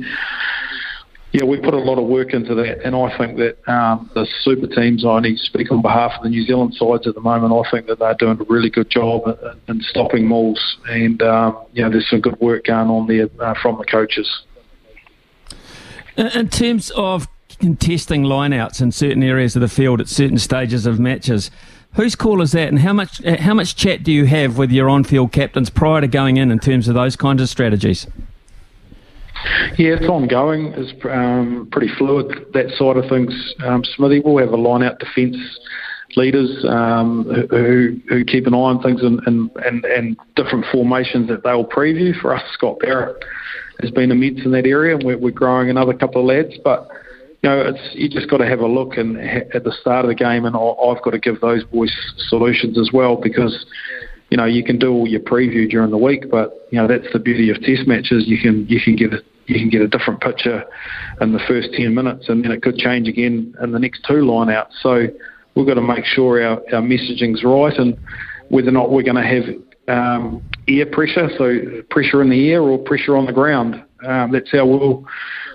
yeah, 1.32 1.44
we 1.44 1.60
put 1.60 1.74
a 1.74 1.78
lot 1.78 1.98
of 1.98 2.06
work 2.06 2.32
into 2.32 2.54
that, 2.54 2.82
and 2.82 2.96
I 2.96 3.16
think 3.18 3.36
that 3.36 3.58
um, 3.70 4.10
the 4.14 4.26
super 4.42 4.66
teams, 4.66 5.04
I 5.04 5.20
to 5.20 5.36
speak 5.36 5.70
on 5.70 5.82
behalf 5.82 6.12
of 6.16 6.22
the 6.22 6.30
New 6.30 6.42
Zealand 6.46 6.74
sides 6.74 7.06
at 7.06 7.14
the 7.14 7.20
moment, 7.20 7.52
I 7.52 7.70
think 7.70 7.86
that 7.88 7.98
they're 7.98 8.14
doing 8.14 8.40
a 8.40 8.44
really 8.44 8.70
good 8.70 8.88
job 8.88 9.38
in, 9.68 9.82
stopping 9.82 10.26
mauls, 10.26 10.78
and 10.88 11.20
um, 11.20 11.66
you 11.74 11.82
know, 11.82 11.90
there's 11.90 12.08
some 12.08 12.22
good 12.22 12.40
work 12.40 12.64
going 12.64 12.88
on 12.88 13.06
there 13.06 13.28
uh, 13.40 13.54
from 13.60 13.76
the 13.76 13.84
coaches. 13.84 14.44
In 16.16 16.48
terms 16.48 16.90
of 16.92 17.28
contesting 17.58 18.24
lineouts 18.24 18.80
in 18.80 18.92
certain 18.92 19.22
areas 19.22 19.56
of 19.56 19.62
the 19.62 19.68
field 19.68 20.00
at 20.00 20.08
certain 20.08 20.38
stages 20.38 20.86
of 20.86 20.98
matches. 20.98 21.50
Whose 21.94 22.14
call 22.14 22.42
is 22.42 22.52
that, 22.52 22.68
and 22.68 22.80
how 22.80 22.92
much 22.92 23.24
how 23.24 23.54
much 23.54 23.74
chat 23.74 24.02
do 24.02 24.12
you 24.12 24.26
have 24.26 24.58
with 24.58 24.70
your 24.70 24.90
on-field 24.90 25.32
captains 25.32 25.70
prior 25.70 26.02
to 26.02 26.08
going 26.08 26.36
in 26.36 26.50
in 26.50 26.58
terms 26.58 26.88
of 26.88 26.94
those 26.94 27.16
kinds 27.16 27.40
of 27.40 27.48
strategies? 27.48 28.06
Yeah, 29.78 29.94
it's 29.94 30.06
ongoing. 30.06 30.74
It's 30.76 30.92
um, 31.06 31.68
pretty 31.70 31.88
fluid 31.96 32.46
that 32.52 32.70
side 32.76 32.96
of 32.96 33.08
things. 33.08 33.54
Um, 33.64 33.82
Smithy 33.84 34.20
will 34.20 34.38
have 34.38 34.50
a 34.50 34.56
line-out 34.56 34.98
defence 34.98 35.36
leaders 36.16 36.64
um, 36.68 37.24
who, 37.50 38.00
who 38.08 38.24
keep 38.24 38.46
an 38.46 38.54
eye 38.54 38.58
on 38.58 38.82
things 38.82 39.02
and, 39.02 39.20
and, 39.26 39.50
and, 39.64 39.84
and 39.84 40.16
different 40.34 40.64
formations 40.72 41.28
that 41.28 41.44
they'll 41.44 41.64
preview. 41.64 42.18
For 42.20 42.34
us, 42.34 42.42
Scott 42.52 42.78
Barrett 42.80 43.22
has 43.80 43.90
been 43.90 44.10
immense 44.10 44.40
in 44.44 44.52
that 44.52 44.66
area, 44.66 44.96
and 44.96 45.04
we're, 45.04 45.18
we're 45.18 45.30
growing 45.30 45.68
another 45.68 45.92
couple 45.92 46.20
of 46.22 46.26
lads, 46.26 46.58
but 46.64 46.88
you 47.46 47.52
know, 47.52 47.60
it's 47.60 47.94
you 47.94 48.08
just 48.08 48.28
got 48.28 48.38
to 48.38 48.46
have 48.46 48.58
a 48.58 48.66
look 48.66 48.96
and 48.96 49.16
at 49.18 49.62
the 49.62 49.70
start 49.80 50.04
of 50.04 50.08
the 50.08 50.16
game, 50.16 50.46
and 50.46 50.56
I've 50.56 51.00
got 51.02 51.12
to 51.12 51.18
give 51.18 51.40
those 51.40 51.62
boys 51.62 51.94
solutions 52.28 52.76
as 52.76 52.90
well 52.92 53.14
because 53.14 53.66
you 54.30 54.36
know 54.36 54.46
you 54.46 54.64
can 54.64 54.80
do 54.80 54.92
all 54.92 55.06
your 55.06 55.20
preview 55.20 55.70
during 55.70 55.92
the 55.92 55.98
week, 55.98 56.28
but 56.28 56.66
you 56.72 56.78
know 56.78 56.88
that's 56.88 57.06
the 57.12 57.20
beauty 57.20 57.50
of 57.50 57.60
Test 57.60 57.86
matches. 57.86 58.24
You 58.26 58.38
can 58.42 58.66
you 58.68 58.80
can 58.80 58.96
get 58.96 59.12
a 59.12 59.18
you 59.46 59.60
can 59.60 59.70
get 59.70 59.80
a 59.80 59.86
different 59.86 60.20
picture 60.20 60.64
in 61.20 61.32
the 61.32 61.38
first 61.46 61.68
ten 61.72 61.94
minutes, 61.94 62.28
and 62.28 62.42
then 62.42 62.50
it 62.50 62.62
could 62.62 62.78
change 62.78 63.06
again 63.06 63.54
in 63.62 63.70
the 63.70 63.78
next 63.78 64.04
two 64.08 64.26
line 64.26 64.50
outs. 64.50 64.76
So 64.82 65.06
we've 65.54 65.68
got 65.68 65.74
to 65.74 65.82
make 65.82 66.04
sure 66.04 66.42
our 66.42 66.56
our 66.74 66.82
messaging's 66.82 67.44
right, 67.44 67.78
and 67.78 67.96
whether 68.48 68.70
or 68.70 68.72
not 68.72 68.90
we're 68.90 69.04
going 69.04 69.22
to 69.22 69.22
have 69.22 69.44
um, 69.86 70.42
air 70.66 70.86
pressure, 70.86 71.28
so 71.38 71.82
pressure 71.90 72.22
in 72.22 72.30
the 72.30 72.50
air 72.50 72.62
or 72.62 72.76
pressure 72.76 73.16
on 73.16 73.24
the 73.24 73.32
ground. 73.32 73.84
Um, 74.04 74.32
that's 74.32 74.50
how 74.50 74.66
we'll 74.66 75.06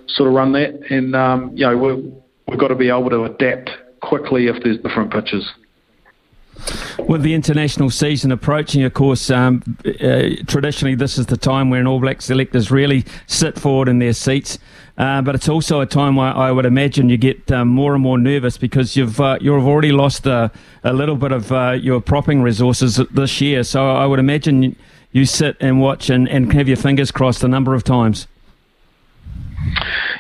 sort 0.08 0.28
of 0.28 0.34
run 0.34 0.52
that. 0.54 0.80
And 0.90 1.16
um, 1.16 1.52
you 1.56 1.66
know, 1.66 1.78
we've, 1.78 2.14
we've 2.48 2.60
got 2.60 2.70
to 2.70 2.76
be 2.76 2.90
able 2.90 3.10
to 3.10 3.24
adapt 3.26 3.72
quickly 4.02 4.48
if 4.48 4.64
there's 4.64 4.78
different 4.78 5.12
pitches. 5.12 5.50
With 7.08 7.24
the 7.24 7.34
international 7.34 7.90
season 7.90 8.32
approaching, 8.32 8.84
of 8.84 8.94
course, 8.94 9.32
um, 9.32 9.64
uh, 9.86 10.30
traditionally 10.48 10.96
this 10.96 11.18
is 11.18 11.26
the 11.26 11.38
time 11.38 11.70
when 11.70 11.88
All 11.88 12.00
Black 12.00 12.22
selectors 12.22 12.70
really 12.70 13.06
sit 13.26 13.58
forward 13.58 13.88
in 13.88 14.00
their 14.00 14.14
seats. 14.14 14.60
Uh, 14.98 15.22
but 15.22 15.34
it's 15.34 15.50
also 15.50 15.80
a 15.80 15.86
time 15.86 16.16
where 16.16 16.36
I 16.36 16.52
would 16.52 16.66
imagine 16.66 17.10
you 17.10 17.18
get 17.18 17.52
um, 17.52 17.70
more 17.70 17.94
and 17.94 18.04
more 18.04 18.18
nervous 18.18 18.58
because 18.58 18.96
you've 18.96 19.20
uh, 19.20 19.38
you've 19.42 19.66
already 19.66 19.92
lost 19.92 20.28
a, 20.28 20.52
a 20.84 20.94
little 20.94 21.16
bit 21.16 21.32
of 21.32 21.52
uh, 21.52 21.72
your 21.72 22.02
propping 22.02 22.44
resources 22.44 22.98
this 23.10 23.42
year. 23.42 23.64
So 23.64 23.90
I 23.90 24.06
would 24.06 24.20
imagine 24.20 24.76
you 25.12 25.26
sit 25.26 25.58
and 25.60 25.82
watch 25.82 26.10
and, 26.10 26.28
and 26.30 26.52
have 26.54 26.68
your 26.68 26.78
fingers 26.78 27.12
crossed 27.12 27.44
a 27.44 27.48
number 27.48 27.74
of 27.74 27.84
times. 27.84 28.28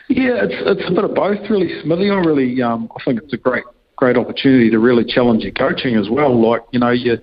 Yeah, 0.10 0.43
it's 0.43 0.79
it's 0.79 0.89
a 0.89 0.93
bit 0.93 1.03
of 1.03 1.15
both, 1.15 1.50
really, 1.50 1.81
Smithy. 1.81 2.10
I 2.10 2.15
really 2.15 2.62
um, 2.62 2.89
I 2.95 3.03
think 3.03 3.21
it's 3.24 3.33
a 3.33 3.38
great 3.38 3.63
great 3.95 4.17
opportunity 4.17 4.69
to 4.71 4.79
really 4.79 5.05
challenge 5.05 5.43
your 5.43 5.51
coaching 5.51 5.95
as 5.95 6.10
well. 6.10 6.36
Like 6.36 6.62
you 6.71 6.79
know, 6.79 6.89
you 6.89 7.17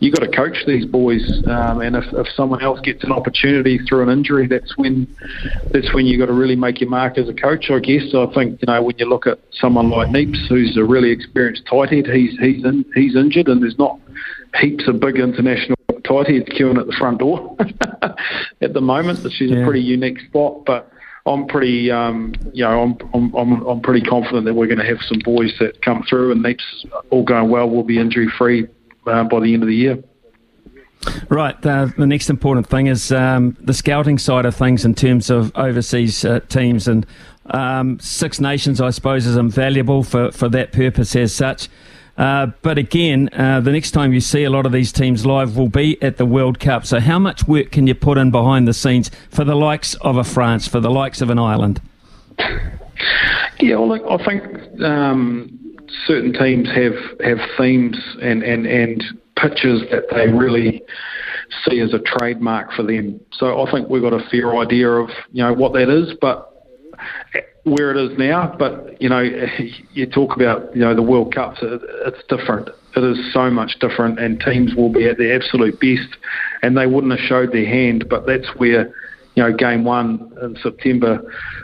you 0.00 0.12
got 0.12 0.20
to 0.20 0.28
coach 0.30 0.56
these 0.66 0.84
boys, 0.84 1.42
um, 1.48 1.80
and 1.80 1.96
if, 1.96 2.04
if 2.12 2.28
someone 2.36 2.62
else 2.62 2.80
gets 2.80 3.02
an 3.02 3.10
opportunity 3.10 3.78
through 3.88 4.02
an 4.02 4.10
injury, 4.10 4.46
that's 4.46 4.76
when 4.76 5.08
that's 5.72 5.92
when 5.92 6.06
you 6.06 6.18
got 6.18 6.26
to 6.26 6.34
really 6.34 6.54
make 6.54 6.80
your 6.80 6.90
mark 6.90 7.18
as 7.18 7.28
a 7.28 7.34
coach. 7.34 7.70
I 7.70 7.80
guess. 7.80 8.02
So 8.12 8.28
I 8.28 8.34
think 8.34 8.60
you 8.60 8.66
know 8.66 8.82
when 8.82 8.96
you 8.98 9.08
look 9.08 9.26
at 9.26 9.40
someone 9.52 9.90
like 9.90 10.08
Neeps, 10.08 10.46
who's 10.48 10.76
a 10.76 10.84
really 10.84 11.10
experienced 11.10 11.64
tight 11.66 11.90
head, 11.90 12.06
he's 12.06 12.38
he's 12.38 12.64
in, 12.64 12.84
he's 12.94 13.16
injured, 13.16 13.48
and 13.48 13.62
there's 13.62 13.78
not 13.78 13.98
heaps 14.60 14.86
of 14.86 15.00
big 15.00 15.18
international 15.18 15.76
tight 16.04 16.26
heads 16.28 16.48
queuing 16.50 16.78
at 16.78 16.86
the 16.86 16.96
front 16.98 17.18
door 17.18 17.56
at 18.60 18.72
the 18.72 18.80
moment, 18.80 19.18
is 19.24 19.32
yeah. 19.40 19.58
a 19.58 19.64
pretty 19.64 19.80
unique 19.80 20.20
spot, 20.20 20.64
but 20.64 20.90
I'm 21.28 21.46
pretty, 21.46 21.90
um, 21.90 22.34
you 22.52 22.64
know, 22.64 22.82
I'm, 22.82 23.10
I'm, 23.12 23.34
I'm, 23.34 23.66
I'm 23.66 23.80
pretty 23.80 24.00
confident 24.00 24.44
that 24.46 24.54
we're 24.54 24.66
going 24.66 24.78
to 24.78 24.86
have 24.86 24.98
some 25.02 25.20
boys 25.24 25.52
that 25.60 25.82
come 25.82 26.02
through, 26.08 26.32
and 26.32 26.44
that's 26.44 26.86
all 27.10 27.22
going 27.22 27.50
well. 27.50 27.68
We'll 27.68 27.82
be 27.82 27.98
injury 27.98 28.28
free 28.38 28.66
uh, 29.06 29.24
by 29.24 29.40
the 29.40 29.52
end 29.52 29.62
of 29.62 29.68
the 29.68 29.74
year. 29.74 30.02
Right. 31.28 31.54
Uh, 31.64 31.88
the 31.96 32.06
next 32.06 32.28
important 32.28 32.68
thing 32.68 32.86
is 32.86 33.12
um, 33.12 33.56
the 33.60 33.74
scouting 33.74 34.18
side 34.18 34.46
of 34.46 34.56
things 34.56 34.84
in 34.84 34.94
terms 34.94 35.30
of 35.30 35.52
overseas 35.54 36.24
uh, 36.24 36.40
teams 36.48 36.88
and 36.88 37.06
um, 37.46 37.98
Six 38.00 38.40
Nations, 38.40 38.80
I 38.80 38.90
suppose, 38.90 39.26
is 39.26 39.36
invaluable 39.36 40.02
for, 40.02 40.32
for 40.32 40.48
that 40.50 40.72
purpose 40.72 41.14
as 41.16 41.34
such. 41.34 41.68
Uh, 42.18 42.48
but 42.62 42.76
again, 42.76 43.30
uh, 43.32 43.60
the 43.60 43.70
next 43.70 43.92
time 43.92 44.12
you 44.12 44.20
see 44.20 44.42
a 44.42 44.50
lot 44.50 44.66
of 44.66 44.72
these 44.72 44.90
teams 44.92 45.24
live 45.24 45.56
will 45.56 45.68
be 45.68 46.00
at 46.02 46.16
the 46.16 46.26
World 46.26 46.58
Cup. 46.58 46.84
So, 46.84 46.98
how 46.98 47.18
much 47.18 47.46
work 47.46 47.70
can 47.70 47.86
you 47.86 47.94
put 47.94 48.18
in 48.18 48.32
behind 48.32 48.66
the 48.66 48.74
scenes 48.74 49.10
for 49.30 49.44
the 49.44 49.54
likes 49.54 49.94
of 49.96 50.16
a 50.16 50.24
France, 50.24 50.66
for 50.66 50.80
the 50.80 50.90
likes 50.90 51.20
of 51.20 51.30
an 51.30 51.38
Ireland? 51.38 51.80
Yeah, 53.60 53.76
well, 53.76 53.88
look, 53.88 54.02
I 54.08 54.24
think 54.24 54.82
um, 54.82 55.76
certain 56.06 56.32
teams 56.32 56.68
have, 56.68 56.94
have 57.24 57.38
themes 57.56 57.96
and, 58.20 58.42
and, 58.42 58.66
and 58.66 59.04
pitches 59.36 59.82
that 59.90 60.04
they 60.10 60.28
really 60.28 60.82
see 61.64 61.80
as 61.80 61.94
a 61.94 61.98
trademark 62.00 62.72
for 62.72 62.82
them. 62.82 63.20
So 63.32 63.62
I 63.62 63.70
think 63.70 63.88
we've 63.88 64.02
got 64.02 64.12
a 64.12 64.28
fair 64.28 64.56
idea 64.56 64.88
of 64.90 65.10
you 65.32 65.42
know 65.42 65.52
what 65.52 65.72
that 65.74 65.88
is, 65.88 66.14
but 66.20 66.52
where 67.64 67.90
it 67.90 67.96
is 67.96 68.18
now, 68.18 68.54
but 68.58 69.00
you 69.00 69.08
know, 69.08 69.20
you 69.92 70.06
talk 70.06 70.36
about 70.36 70.74
you 70.74 70.82
know 70.82 70.94
the 70.94 71.02
World 71.02 71.34
Cups. 71.34 71.58
It's 71.62 72.22
different. 72.28 72.68
It 72.96 73.04
is 73.04 73.32
so 73.32 73.50
much 73.50 73.76
different, 73.80 74.18
and 74.18 74.40
teams 74.40 74.74
will 74.74 74.92
be 74.92 75.08
at 75.08 75.18
their 75.18 75.36
absolute 75.36 75.78
best, 75.80 76.16
and 76.62 76.76
they 76.76 76.86
wouldn't 76.86 77.12
have 77.18 77.26
showed 77.28 77.52
their 77.52 77.66
hand. 77.66 78.08
But 78.08 78.26
that's 78.26 78.48
where 78.56 78.92
you 79.34 79.42
know 79.42 79.52
game 79.52 79.84
one 79.84 80.32
in 80.42 80.56
September 80.62 81.20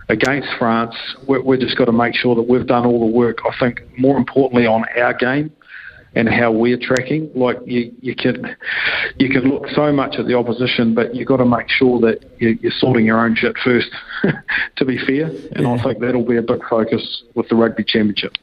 against 0.08 0.48
France, 0.58 0.94
we're 1.26 1.56
just 1.56 1.78
got 1.78 1.86
to 1.86 1.92
make 1.92 2.14
sure 2.14 2.34
that 2.34 2.42
we've 2.48 2.66
done 2.66 2.86
all 2.86 3.00
the 3.00 3.16
work. 3.16 3.38
I 3.44 3.54
think 3.58 3.82
more 3.98 4.16
importantly 4.16 4.66
on 4.66 4.84
our 4.96 5.14
game 5.14 5.50
and 6.14 6.28
how 6.28 6.50
we're 6.52 6.78
tracking. 6.78 7.30
Like 7.34 7.58
you, 7.64 7.92
you 8.00 8.14
can 8.14 8.56
you 9.18 9.28
can 9.28 9.42
look 9.48 9.68
so 9.74 9.92
much 9.92 10.16
at 10.18 10.26
the 10.26 10.34
opposition, 10.34 10.94
but 10.94 11.14
you've 11.14 11.28
got 11.28 11.38
to 11.38 11.44
make 11.44 11.68
sure 11.68 12.00
that 12.00 12.24
you're, 12.38 12.52
you're 12.52 12.72
sorting 12.78 13.04
your 13.04 13.24
own 13.24 13.36
shit 13.36 13.56
first. 13.64 13.90
to 14.76 14.84
be 14.84 14.98
fair, 14.98 15.26
and 15.26 15.62
yeah. 15.62 15.72
I 15.72 15.82
think 15.82 16.00
that'll 16.00 16.24
be 16.24 16.36
a 16.36 16.42
big 16.42 16.62
focus 16.68 17.22
with 17.34 17.48
the 17.48 17.56
rugby 17.56 17.84
championship. 17.84 18.36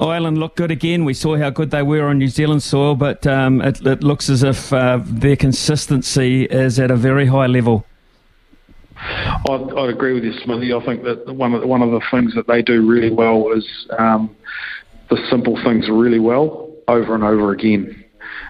Ireland 0.00 0.38
look 0.38 0.56
good 0.56 0.70
again. 0.70 1.04
We 1.04 1.12
saw 1.12 1.36
how 1.36 1.50
good 1.50 1.70
they 1.70 1.82
were 1.82 2.06
on 2.06 2.18
New 2.18 2.28
Zealand 2.28 2.62
soil, 2.62 2.94
but 2.94 3.26
um, 3.26 3.60
it, 3.60 3.86
it, 3.86 4.02
looks 4.02 4.30
as 4.30 4.42
if 4.42 4.72
uh, 4.72 5.00
their 5.04 5.36
consistency 5.36 6.44
is 6.44 6.80
at 6.80 6.90
a 6.90 6.96
very 6.96 7.26
high 7.26 7.46
level. 7.46 7.84
I'd, 8.96 9.72
I'd, 9.76 9.90
agree 9.90 10.14
with 10.14 10.24
you, 10.24 10.32
Smithy. 10.42 10.72
I 10.72 10.84
think 10.84 11.04
that 11.04 11.34
one 11.34 11.54
of 11.54 11.60
the, 11.60 11.66
one 11.66 11.82
of 11.82 11.90
the 11.90 12.00
things 12.10 12.34
that 12.34 12.46
they 12.46 12.62
do 12.62 12.86
really 12.86 13.10
well 13.10 13.52
is 13.52 13.66
um, 13.98 14.34
the 15.10 15.18
simple 15.28 15.58
things 15.62 15.88
really 15.90 16.20
well 16.20 16.70
over 16.88 17.14
and 17.14 17.24
over 17.24 17.52
again. 17.52 18.04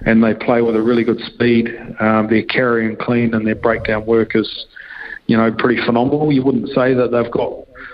And 0.07 0.23
they 0.23 0.35
play 0.35 0.63
with 0.63 0.77
a 0.77 0.83
really 0.83 1.05
good 1.05 1.21
speed. 1.21 1.69
Um, 2.01 2.29
their 2.29 2.43
carry 2.45 2.87
and 2.87 2.99
clean 2.99 3.35
and 3.35 3.47
their 3.47 3.55
breakdown 3.55 4.07
work 4.07 4.35
is, 4.35 4.67
you 5.27 5.37
know, 5.37 5.53
pretty 5.59 5.85
phenomenal. 5.85 6.33
You 6.33 6.43
wouldn't 6.43 6.69
say 6.69 6.95
that 6.95 7.11
they've 7.13 7.31
got 7.31 7.53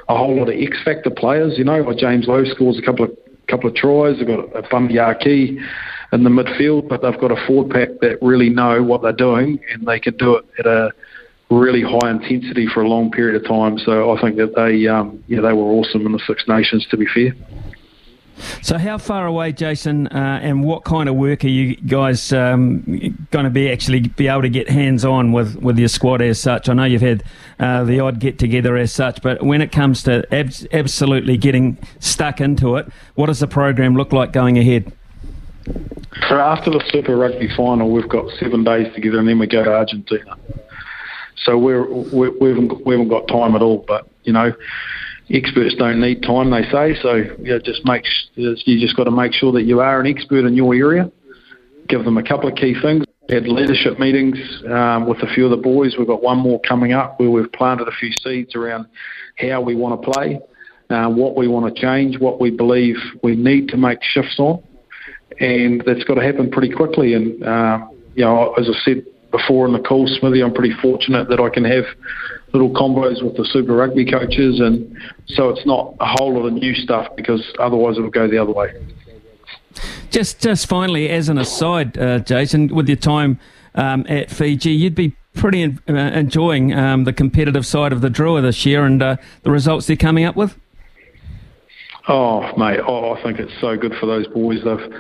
a 0.08 0.16
whole 0.16 0.36
lot 0.36 0.48
of 0.48 0.54
X 0.56 0.82
factor 0.84 1.10
players. 1.10 1.54
You 1.58 1.64
know, 1.64 1.80
like 1.80 1.98
James 1.98 2.26
Lowe 2.28 2.44
scores 2.44 2.78
a 2.78 2.82
couple 2.82 3.06
of 3.06 3.10
couple 3.48 3.68
of 3.68 3.76
tries. 3.76 4.18
They've 4.18 4.26
got 4.26 4.56
a 4.56 4.62
Bundee 4.68 4.98
Aki 4.98 5.58
in 6.12 6.24
the 6.24 6.30
midfield, 6.30 6.88
but 6.88 7.02
they've 7.02 7.20
got 7.20 7.30
a 7.30 7.46
forward 7.46 7.70
pack 7.70 7.88
that 8.00 8.18
really 8.22 8.48
know 8.48 8.82
what 8.82 9.02
they're 9.02 9.12
doing 9.12 9.58
and 9.72 9.86
they 9.86 10.00
can 10.00 10.16
do 10.16 10.36
it 10.36 10.44
at 10.58 10.66
a 10.66 10.90
really 11.50 11.82
high 11.82 12.10
intensity 12.10 12.66
for 12.72 12.82
a 12.82 12.88
long 12.88 13.10
period 13.10 13.40
of 13.40 13.48
time. 13.48 13.78
So 13.78 14.12
I 14.16 14.20
think 14.20 14.36
that 14.36 14.54
they, 14.56 14.88
um, 14.88 15.22
yeah, 15.28 15.40
they 15.40 15.52
were 15.52 15.64
awesome 15.64 16.06
in 16.06 16.12
the 16.12 16.20
Six 16.26 16.44
Nations. 16.48 16.86
To 16.90 16.96
be 16.96 17.06
fair. 17.06 17.32
So, 18.62 18.78
how 18.78 18.98
far 18.98 19.26
away, 19.26 19.52
Jason, 19.52 20.08
uh, 20.08 20.40
and 20.42 20.64
what 20.64 20.84
kind 20.84 21.08
of 21.08 21.14
work 21.14 21.44
are 21.44 21.48
you 21.48 21.76
guys 21.76 22.32
um, 22.32 22.82
going 23.30 23.44
to 23.44 23.50
be 23.50 23.70
actually 23.70 24.00
be 24.00 24.28
able 24.28 24.42
to 24.42 24.48
get 24.48 24.68
hands 24.68 25.04
on 25.04 25.32
with, 25.32 25.56
with 25.56 25.78
your 25.78 25.88
squad 25.88 26.20
as 26.20 26.40
such? 26.40 26.68
I 26.68 26.74
know 26.74 26.84
you've 26.84 27.02
had 27.02 27.22
uh, 27.58 27.84
the 27.84 28.00
odd 28.00 28.18
get 28.18 28.38
together 28.38 28.76
as 28.76 28.92
such, 28.92 29.22
but 29.22 29.42
when 29.42 29.62
it 29.62 29.72
comes 29.72 30.02
to 30.04 30.26
abs- 30.34 30.66
absolutely 30.72 31.36
getting 31.36 31.78
stuck 32.00 32.40
into 32.40 32.76
it, 32.76 32.86
what 33.14 33.26
does 33.26 33.40
the 33.40 33.46
program 33.46 33.96
look 33.96 34.12
like 34.12 34.32
going 34.32 34.58
ahead? 34.58 34.92
So, 36.28 36.38
after 36.38 36.70
the 36.70 36.82
Super 36.90 37.16
Rugby 37.16 37.48
final, 37.56 37.90
we've 37.90 38.08
got 38.08 38.30
seven 38.38 38.64
days 38.64 38.92
together, 38.94 39.18
and 39.18 39.28
then 39.28 39.38
we 39.38 39.46
go 39.46 39.64
to 39.64 39.72
Argentina. 39.72 40.36
So 41.44 41.56
we're, 41.56 41.86
we're 41.86 42.30
we 42.38 42.48
haven't, 42.48 42.84
we 42.84 42.94
haven't 42.94 43.08
got 43.08 43.28
time 43.28 43.54
at 43.54 43.62
all, 43.62 43.84
but 43.86 44.08
you 44.24 44.32
know 44.32 44.52
experts 45.30 45.74
don't 45.76 46.00
need 46.00 46.22
time, 46.22 46.50
they 46.50 46.62
say. 46.70 46.94
So 47.02 47.14
you 47.40 47.58
just 47.60 47.84
make 47.84 48.04
you 48.34 48.80
just 48.80 48.96
got 48.96 49.04
to 49.04 49.10
make 49.10 49.32
sure 49.32 49.52
that 49.52 49.62
you 49.62 49.80
are 49.80 50.00
an 50.00 50.06
expert 50.06 50.44
in 50.44 50.54
your 50.54 50.74
area. 50.74 51.10
Give 51.88 52.04
them 52.04 52.18
a 52.18 52.22
couple 52.22 52.48
of 52.48 52.56
key 52.56 52.74
things. 52.80 53.04
Had 53.28 53.48
leadership 53.48 53.98
meetings 53.98 54.38
um, 54.70 55.08
with 55.08 55.18
a 55.22 55.26
few 55.34 55.44
of 55.44 55.50
the 55.50 55.56
boys. 55.56 55.96
We've 55.98 56.06
got 56.06 56.22
one 56.22 56.38
more 56.38 56.60
coming 56.60 56.92
up 56.92 57.18
where 57.18 57.30
we've 57.30 57.50
planted 57.52 57.88
a 57.88 57.92
few 57.92 58.12
seeds 58.22 58.54
around 58.54 58.86
how 59.38 59.60
we 59.60 59.74
want 59.74 60.00
to 60.00 60.10
play, 60.12 60.40
uh, 60.90 61.08
what 61.08 61.36
we 61.36 61.48
want 61.48 61.74
to 61.74 61.80
change, 61.80 62.20
what 62.20 62.40
we 62.40 62.50
believe 62.50 62.96
we 63.24 63.34
need 63.34 63.68
to 63.68 63.76
make 63.76 63.98
shifts 64.02 64.36
on, 64.38 64.62
and 65.40 65.82
that's 65.84 66.04
got 66.04 66.14
to 66.14 66.22
happen 66.22 66.52
pretty 66.52 66.72
quickly. 66.72 67.14
And 67.14 67.42
um, 67.44 67.90
you 68.14 68.24
know, 68.24 68.54
as 68.54 68.68
I 68.68 68.84
said 68.84 69.04
before 69.30 69.66
in 69.66 69.72
the 69.72 69.80
call, 69.80 70.06
Smithy, 70.06 70.42
I'm 70.42 70.54
pretty 70.54 70.74
fortunate 70.80 71.28
that 71.28 71.40
I 71.40 71.48
can 71.48 71.64
have 71.64 71.84
little 72.52 72.70
combos 72.70 73.22
with 73.22 73.36
the 73.36 73.44
Super 73.44 73.74
Rugby 73.74 74.10
coaches, 74.10 74.60
and 74.60 74.96
so 75.26 75.50
it's 75.50 75.66
not 75.66 75.94
a 76.00 76.06
whole 76.06 76.34
lot 76.34 76.46
of 76.46 76.52
new 76.52 76.74
stuff 76.74 77.08
because 77.16 77.42
otherwise 77.58 77.98
it 77.98 78.02
will 78.02 78.10
go 78.10 78.28
the 78.28 78.38
other 78.38 78.52
way. 78.52 78.72
Just, 80.10 80.40
just 80.40 80.66
finally, 80.66 81.08
as 81.10 81.28
an 81.28 81.38
aside, 81.38 81.98
uh, 81.98 82.20
Jason, 82.20 82.74
with 82.74 82.88
your 82.88 82.96
time 82.96 83.38
um, 83.74 84.06
at 84.08 84.30
Fiji, 84.30 84.70
you'd 84.70 84.94
be 84.94 85.14
pretty 85.34 85.62
in, 85.62 85.80
uh, 85.88 85.92
enjoying 85.92 86.72
um, 86.72 87.04
the 87.04 87.12
competitive 87.12 87.66
side 87.66 87.92
of 87.92 88.00
the 88.00 88.08
draw 88.08 88.40
this 88.40 88.64
year 88.64 88.84
and 88.84 89.02
uh, 89.02 89.16
the 89.42 89.50
results 89.50 89.86
they're 89.86 89.96
coming 89.96 90.24
up 90.24 90.36
with. 90.36 90.56
Oh, 92.08 92.56
mate, 92.56 92.80
oh, 92.86 93.12
I 93.14 93.22
think 93.22 93.38
it's 93.38 93.52
so 93.60 93.76
good 93.76 93.92
for 94.00 94.06
those 94.06 94.26
boys. 94.28 94.60
They've, 94.64 94.92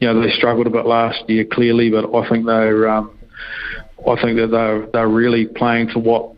you 0.00 0.08
know, 0.08 0.20
they 0.20 0.30
struggled 0.32 0.66
a 0.66 0.70
bit 0.70 0.84
last 0.84 1.22
year, 1.28 1.44
clearly, 1.44 1.90
but 1.90 2.12
I 2.14 2.28
think 2.28 2.44
they're, 2.44 2.88
um, 2.88 3.16
I 4.08 4.20
think 4.22 4.38
that 4.38 4.48
they're 4.50 4.86
they're 4.92 5.08
really 5.08 5.46
playing 5.46 5.88
to 5.88 5.98
what 5.98 6.34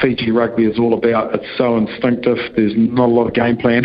Fiji 0.00 0.30
rugby 0.30 0.64
is 0.64 0.78
all 0.78 0.94
about. 0.94 1.34
It's 1.34 1.58
so 1.58 1.76
instinctive. 1.76 2.38
There's 2.56 2.72
not 2.76 3.08
a 3.08 3.12
lot 3.12 3.26
of 3.26 3.34
game 3.34 3.56
plan, 3.56 3.84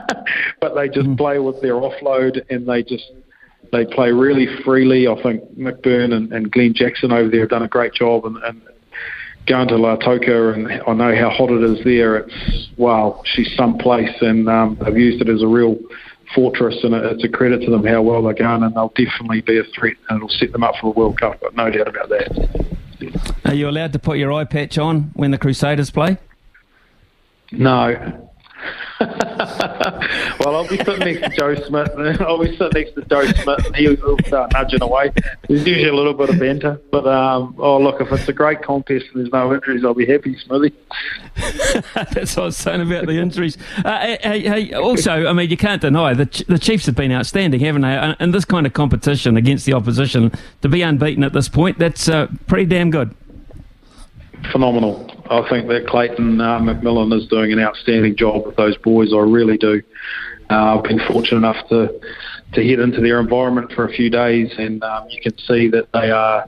but 0.60 0.74
they 0.74 0.88
just 0.88 1.08
mm. 1.08 1.16
play 1.16 1.38
with 1.38 1.60
their 1.62 1.74
offload 1.74 2.42
and 2.50 2.68
they 2.68 2.82
just 2.82 3.12
they 3.72 3.84
play 3.84 4.12
really 4.12 4.46
freely. 4.64 5.08
I 5.08 5.20
think 5.22 5.42
Mick 5.58 5.82
Byrne 5.82 6.12
and, 6.12 6.32
and 6.32 6.50
Glen 6.50 6.74
Jackson 6.74 7.12
over 7.12 7.28
there 7.28 7.40
have 7.40 7.50
done 7.50 7.62
a 7.62 7.68
great 7.68 7.92
job 7.92 8.24
and, 8.24 8.36
and 8.38 8.60
going 9.46 9.68
to 9.68 9.74
Lautoka 9.74 10.54
and 10.54 10.68
I 10.86 10.92
know 10.92 11.16
how 11.16 11.30
hot 11.30 11.50
it 11.50 11.62
is 11.62 11.82
there. 11.84 12.16
It's 12.16 12.68
wow, 12.76 13.22
she's 13.24 13.54
someplace 13.56 14.14
and 14.20 14.48
um, 14.48 14.78
they've 14.84 14.96
used 14.96 15.22
it 15.22 15.28
as 15.28 15.42
a 15.42 15.46
real 15.46 15.76
fortress 16.34 16.76
and 16.82 16.94
it's 16.94 17.24
a 17.24 17.28
credit 17.28 17.60
to 17.62 17.70
them 17.70 17.84
how 17.84 18.02
well 18.02 18.22
they're 18.22 18.34
going 18.34 18.62
and 18.62 18.74
they'll 18.74 18.92
definitely 18.96 19.40
be 19.40 19.58
a 19.58 19.64
threat 19.74 19.96
and 20.08 20.16
it'll 20.16 20.28
set 20.28 20.52
them 20.52 20.64
up 20.64 20.74
for 20.80 20.92
the 20.92 20.98
World 20.98 21.20
Cup. 21.20 21.38
But 21.40 21.54
no 21.54 21.70
doubt 21.70 21.88
about 21.88 22.08
that. 22.08 22.66
Are 23.44 23.54
you 23.54 23.68
allowed 23.68 23.92
to 23.92 23.98
put 23.98 24.18
your 24.18 24.32
eye 24.32 24.44
patch 24.44 24.78
on 24.78 25.10
when 25.14 25.30
the 25.30 25.38
Crusaders 25.38 25.90
play? 25.90 26.18
No. 27.52 28.30
well, 30.40 30.56
I'll 30.56 30.68
be 30.68 30.78
sitting 30.78 31.00
next 31.00 31.20
to 31.20 31.28
Joe 31.36 31.54
Schmidt. 31.54 32.20
I'll 32.20 32.38
be 32.38 32.56
sitting 32.56 32.70
next 32.74 32.94
to 32.94 33.02
Joe 33.02 33.26
Schmidt, 33.26 33.66
and 33.66 33.76
he'll, 33.76 33.96
he'll 33.96 34.18
start 34.26 34.52
nudging 34.52 34.82
away. 34.82 35.12
There's 35.48 35.66
usually 35.66 35.88
a 35.88 35.94
little 35.94 36.14
bit 36.14 36.30
of 36.30 36.38
banter, 36.38 36.80
but 36.90 37.06
um, 37.06 37.54
oh 37.58 37.78
look, 37.78 38.00
if 38.00 38.10
it's 38.12 38.28
a 38.28 38.32
great 38.32 38.62
contest 38.62 39.06
and 39.12 39.22
there's 39.22 39.32
no 39.32 39.52
injuries, 39.54 39.84
I'll 39.84 39.94
be 39.94 40.06
happy, 40.06 40.36
Smithy. 40.38 40.74
That's 41.94 42.36
what 42.36 42.42
I 42.42 42.46
was 42.46 42.56
saying 42.56 42.80
about 42.80 43.06
the 43.06 43.18
injuries. 43.18 43.58
Uh, 43.84 44.16
hey, 44.22 44.40
hey, 44.40 44.72
also, 44.72 45.26
I 45.26 45.32
mean, 45.32 45.50
you 45.50 45.56
can't 45.56 45.82
deny 45.82 46.14
the 46.14 46.44
the 46.48 46.58
Chiefs 46.58 46.86
have 46.86 46.94
been 46.94 47.12
outstanding, 47.12 47.60
haven't 47.60 47.82
they? 47.82 48.16
In 48.20 48.30
this 48.30 48.44
kind 48.44 48.66
of 48.66 48.72
competition 48.72 49.36
against 49.36 49.66
the 49.66 49.74
opposition, 49.74 50.32
to 50.62 50.68
be 50.68 50.82
unbeaten 50.82 51.22
at 51.22 51.32
this 51.32 51.48
point, 51.48 51.78
that's 51.78 52.08
uh, 52.08 52.28
pretty 52.46 52.64
damn 52.64 52.90
good 52.90 53.14
phenomenal. 54.52 55.10
I 55.30 55.48
think 55.48 55.68
that 55.68 55.86
Clayton 55.86 56.40
uh, 56.40 56.58
McMillan 56.60 57.16
is 57.16 57.26
doing 57.28 57.52
an 57.52 57.60
outstanding 57.60 58.16
job 58.16 58.46
with 58.46 58.56
those 58.56 58.76
boys. 58.78 59.12
I 59.12 59.18
really 59.18 59.56
do. 59.56 59.82
Uh, 60.50 60.78
I've 60.78 60.84
been 60.84 61.00
fortunate 61.08 61.38
enough 61.38 61.68
to 61.68 62.00
to 62.52 62.64
head 62.64 62.78
into 62.78 63.00
their 63.00 63.18
environment 63.18 63.72
for 63.72 63.84
a 63.84 63.92
few 63.92 64.08
days, 64.08 64.52
and 64.56 64.82
um, 64.84 65.08
you 65.10 65.20
can 65.20 65.36
see 65.38 65.68
that 65.68 65.88
they 65.92 66.10
are 66.10 66.46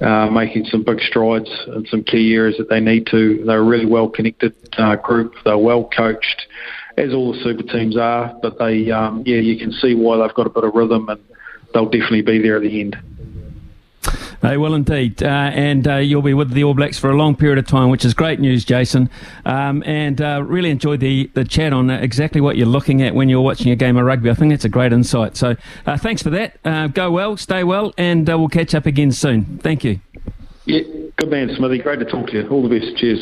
uh, 0.00 0.30
making 0.30 0.64
some 0.64 0.82
big 0.82 1.00
strides 1.00 1.50
in 1.68 1.86
some 1.86 2.02
key 2.02 2.34
areas 2.34 2.56
that 2.58 2.68
they 2.68 2.80
need 2.80 3.06
to. 3.06 3.42
They're 3.44 3.60
a 3.60 3.64
really 3.64 3.86
well 3.86 4.08
connected 4.08 4.54
uh, 4.76 4.96
group. 4.96 5.34
They're 5.44 5.58
well 5.58 5.88
coached, 5.96 6.46
as 6.96 7.14
all 7.14 7.32
the 7.32 7.40
super 7.42 7.62
teams 7.62 7.96
are. 7.96 8.36
But 8.42 8.58
they, 8.58 8.90
um, 8.90 9.22
yeah, 9.26 9.38
you 9.38 9.58
can 9.58 9.72
see 9.72 9.94
why 9.94 10.18
they've 10.18 10.34
got 10.34 10.46
a 10.46 10.50
bit 10.50 10.64
of 10.64 10.74
rhythm, 10.74 11.08
and 11.08 11.20
they'll 11.72 11.88
definitely 11.88 12.22
be 12.22 12.40
there 12.40 12.56
at 12.56 12.62
the 12.62 12.80
end. 12.80 12.96
They 14.40 14.56
will 14.56 14.74
indeed. 14.74 15.22
Uh, 15.22 15.26
and 15.26 15.86
uh, 15.86 15.96
you'll 15.96 16.22
be 16.22 16.34
with 16.34 16.50
the 16.50 16.64
All 16.64 16.74
Blacks 16.74 16.98
for 16.98 17.10
a 17.10 17.16
long 17.16 17.34
period 17.34 17.58
of 17.58 17.66
time, 17.66 17.90
which 17.90 18.04
is 18.04 18.14
great 18.14 18.40
news, 18.40 18.64
Jason. 18.64 19.10
Um, 19.44 19.82
and 19.84 20.20
uh, 20.20 20.42
really 20.46 20.70
enjoyed 20.70 21.00
the, 21.00 21.30
the 21.34 21.44
chat 21.44 21.72
on 21.72 21.90
exactly 21.90 22.40
what 22.40 22.56
you're 22.56 22.66
looking 22.66 23.02
at 23.02 23.14
when 23.14 23.28
you're 23.28 23.40
watching 23.40 23.70
a 23.72 23.76
game 23.76 23.96
of 23.96 24.04
rugby. 24.04 24.30
I 24.30 24.34
think 24.34 24.52
that's 24.52 24.64
a 24.64 24.68
great 24.68 24.92
insight. 24.92 25.36
So 25.36 25.56
uh, 25.86 25.96
thanks 25.96 26.22
for 26.22 26.30
that. 26.30 26.58
Uh, 26.64 26.86
go 26.88 27.10
well, 27.10 27.36
stay 27.36 27.64
well, 27.64 27.92
and 27.98 28.28
uh, 28.30 28.38
we'll 28.38 28.48
catch 28.48 28.74
up 28.74 28.86
again 28.86 29.12
soon. 29.12 29.58
Thank 29.58 29.84
you. 29.84 30.00
Yeah, 30.66 30.82
good 31.16 31.30
man, 31.30 31.50
Smithy. 31.56 31.78
Great 31.78 31.98
to 32.00 32.04
talk 32.04 32.28
to 32.28 32.42
you. 32.42 32.48
All 32.48 32.62
the 32.62 32.68
best. 32.68 32.96
Cheers. 32.98 33.16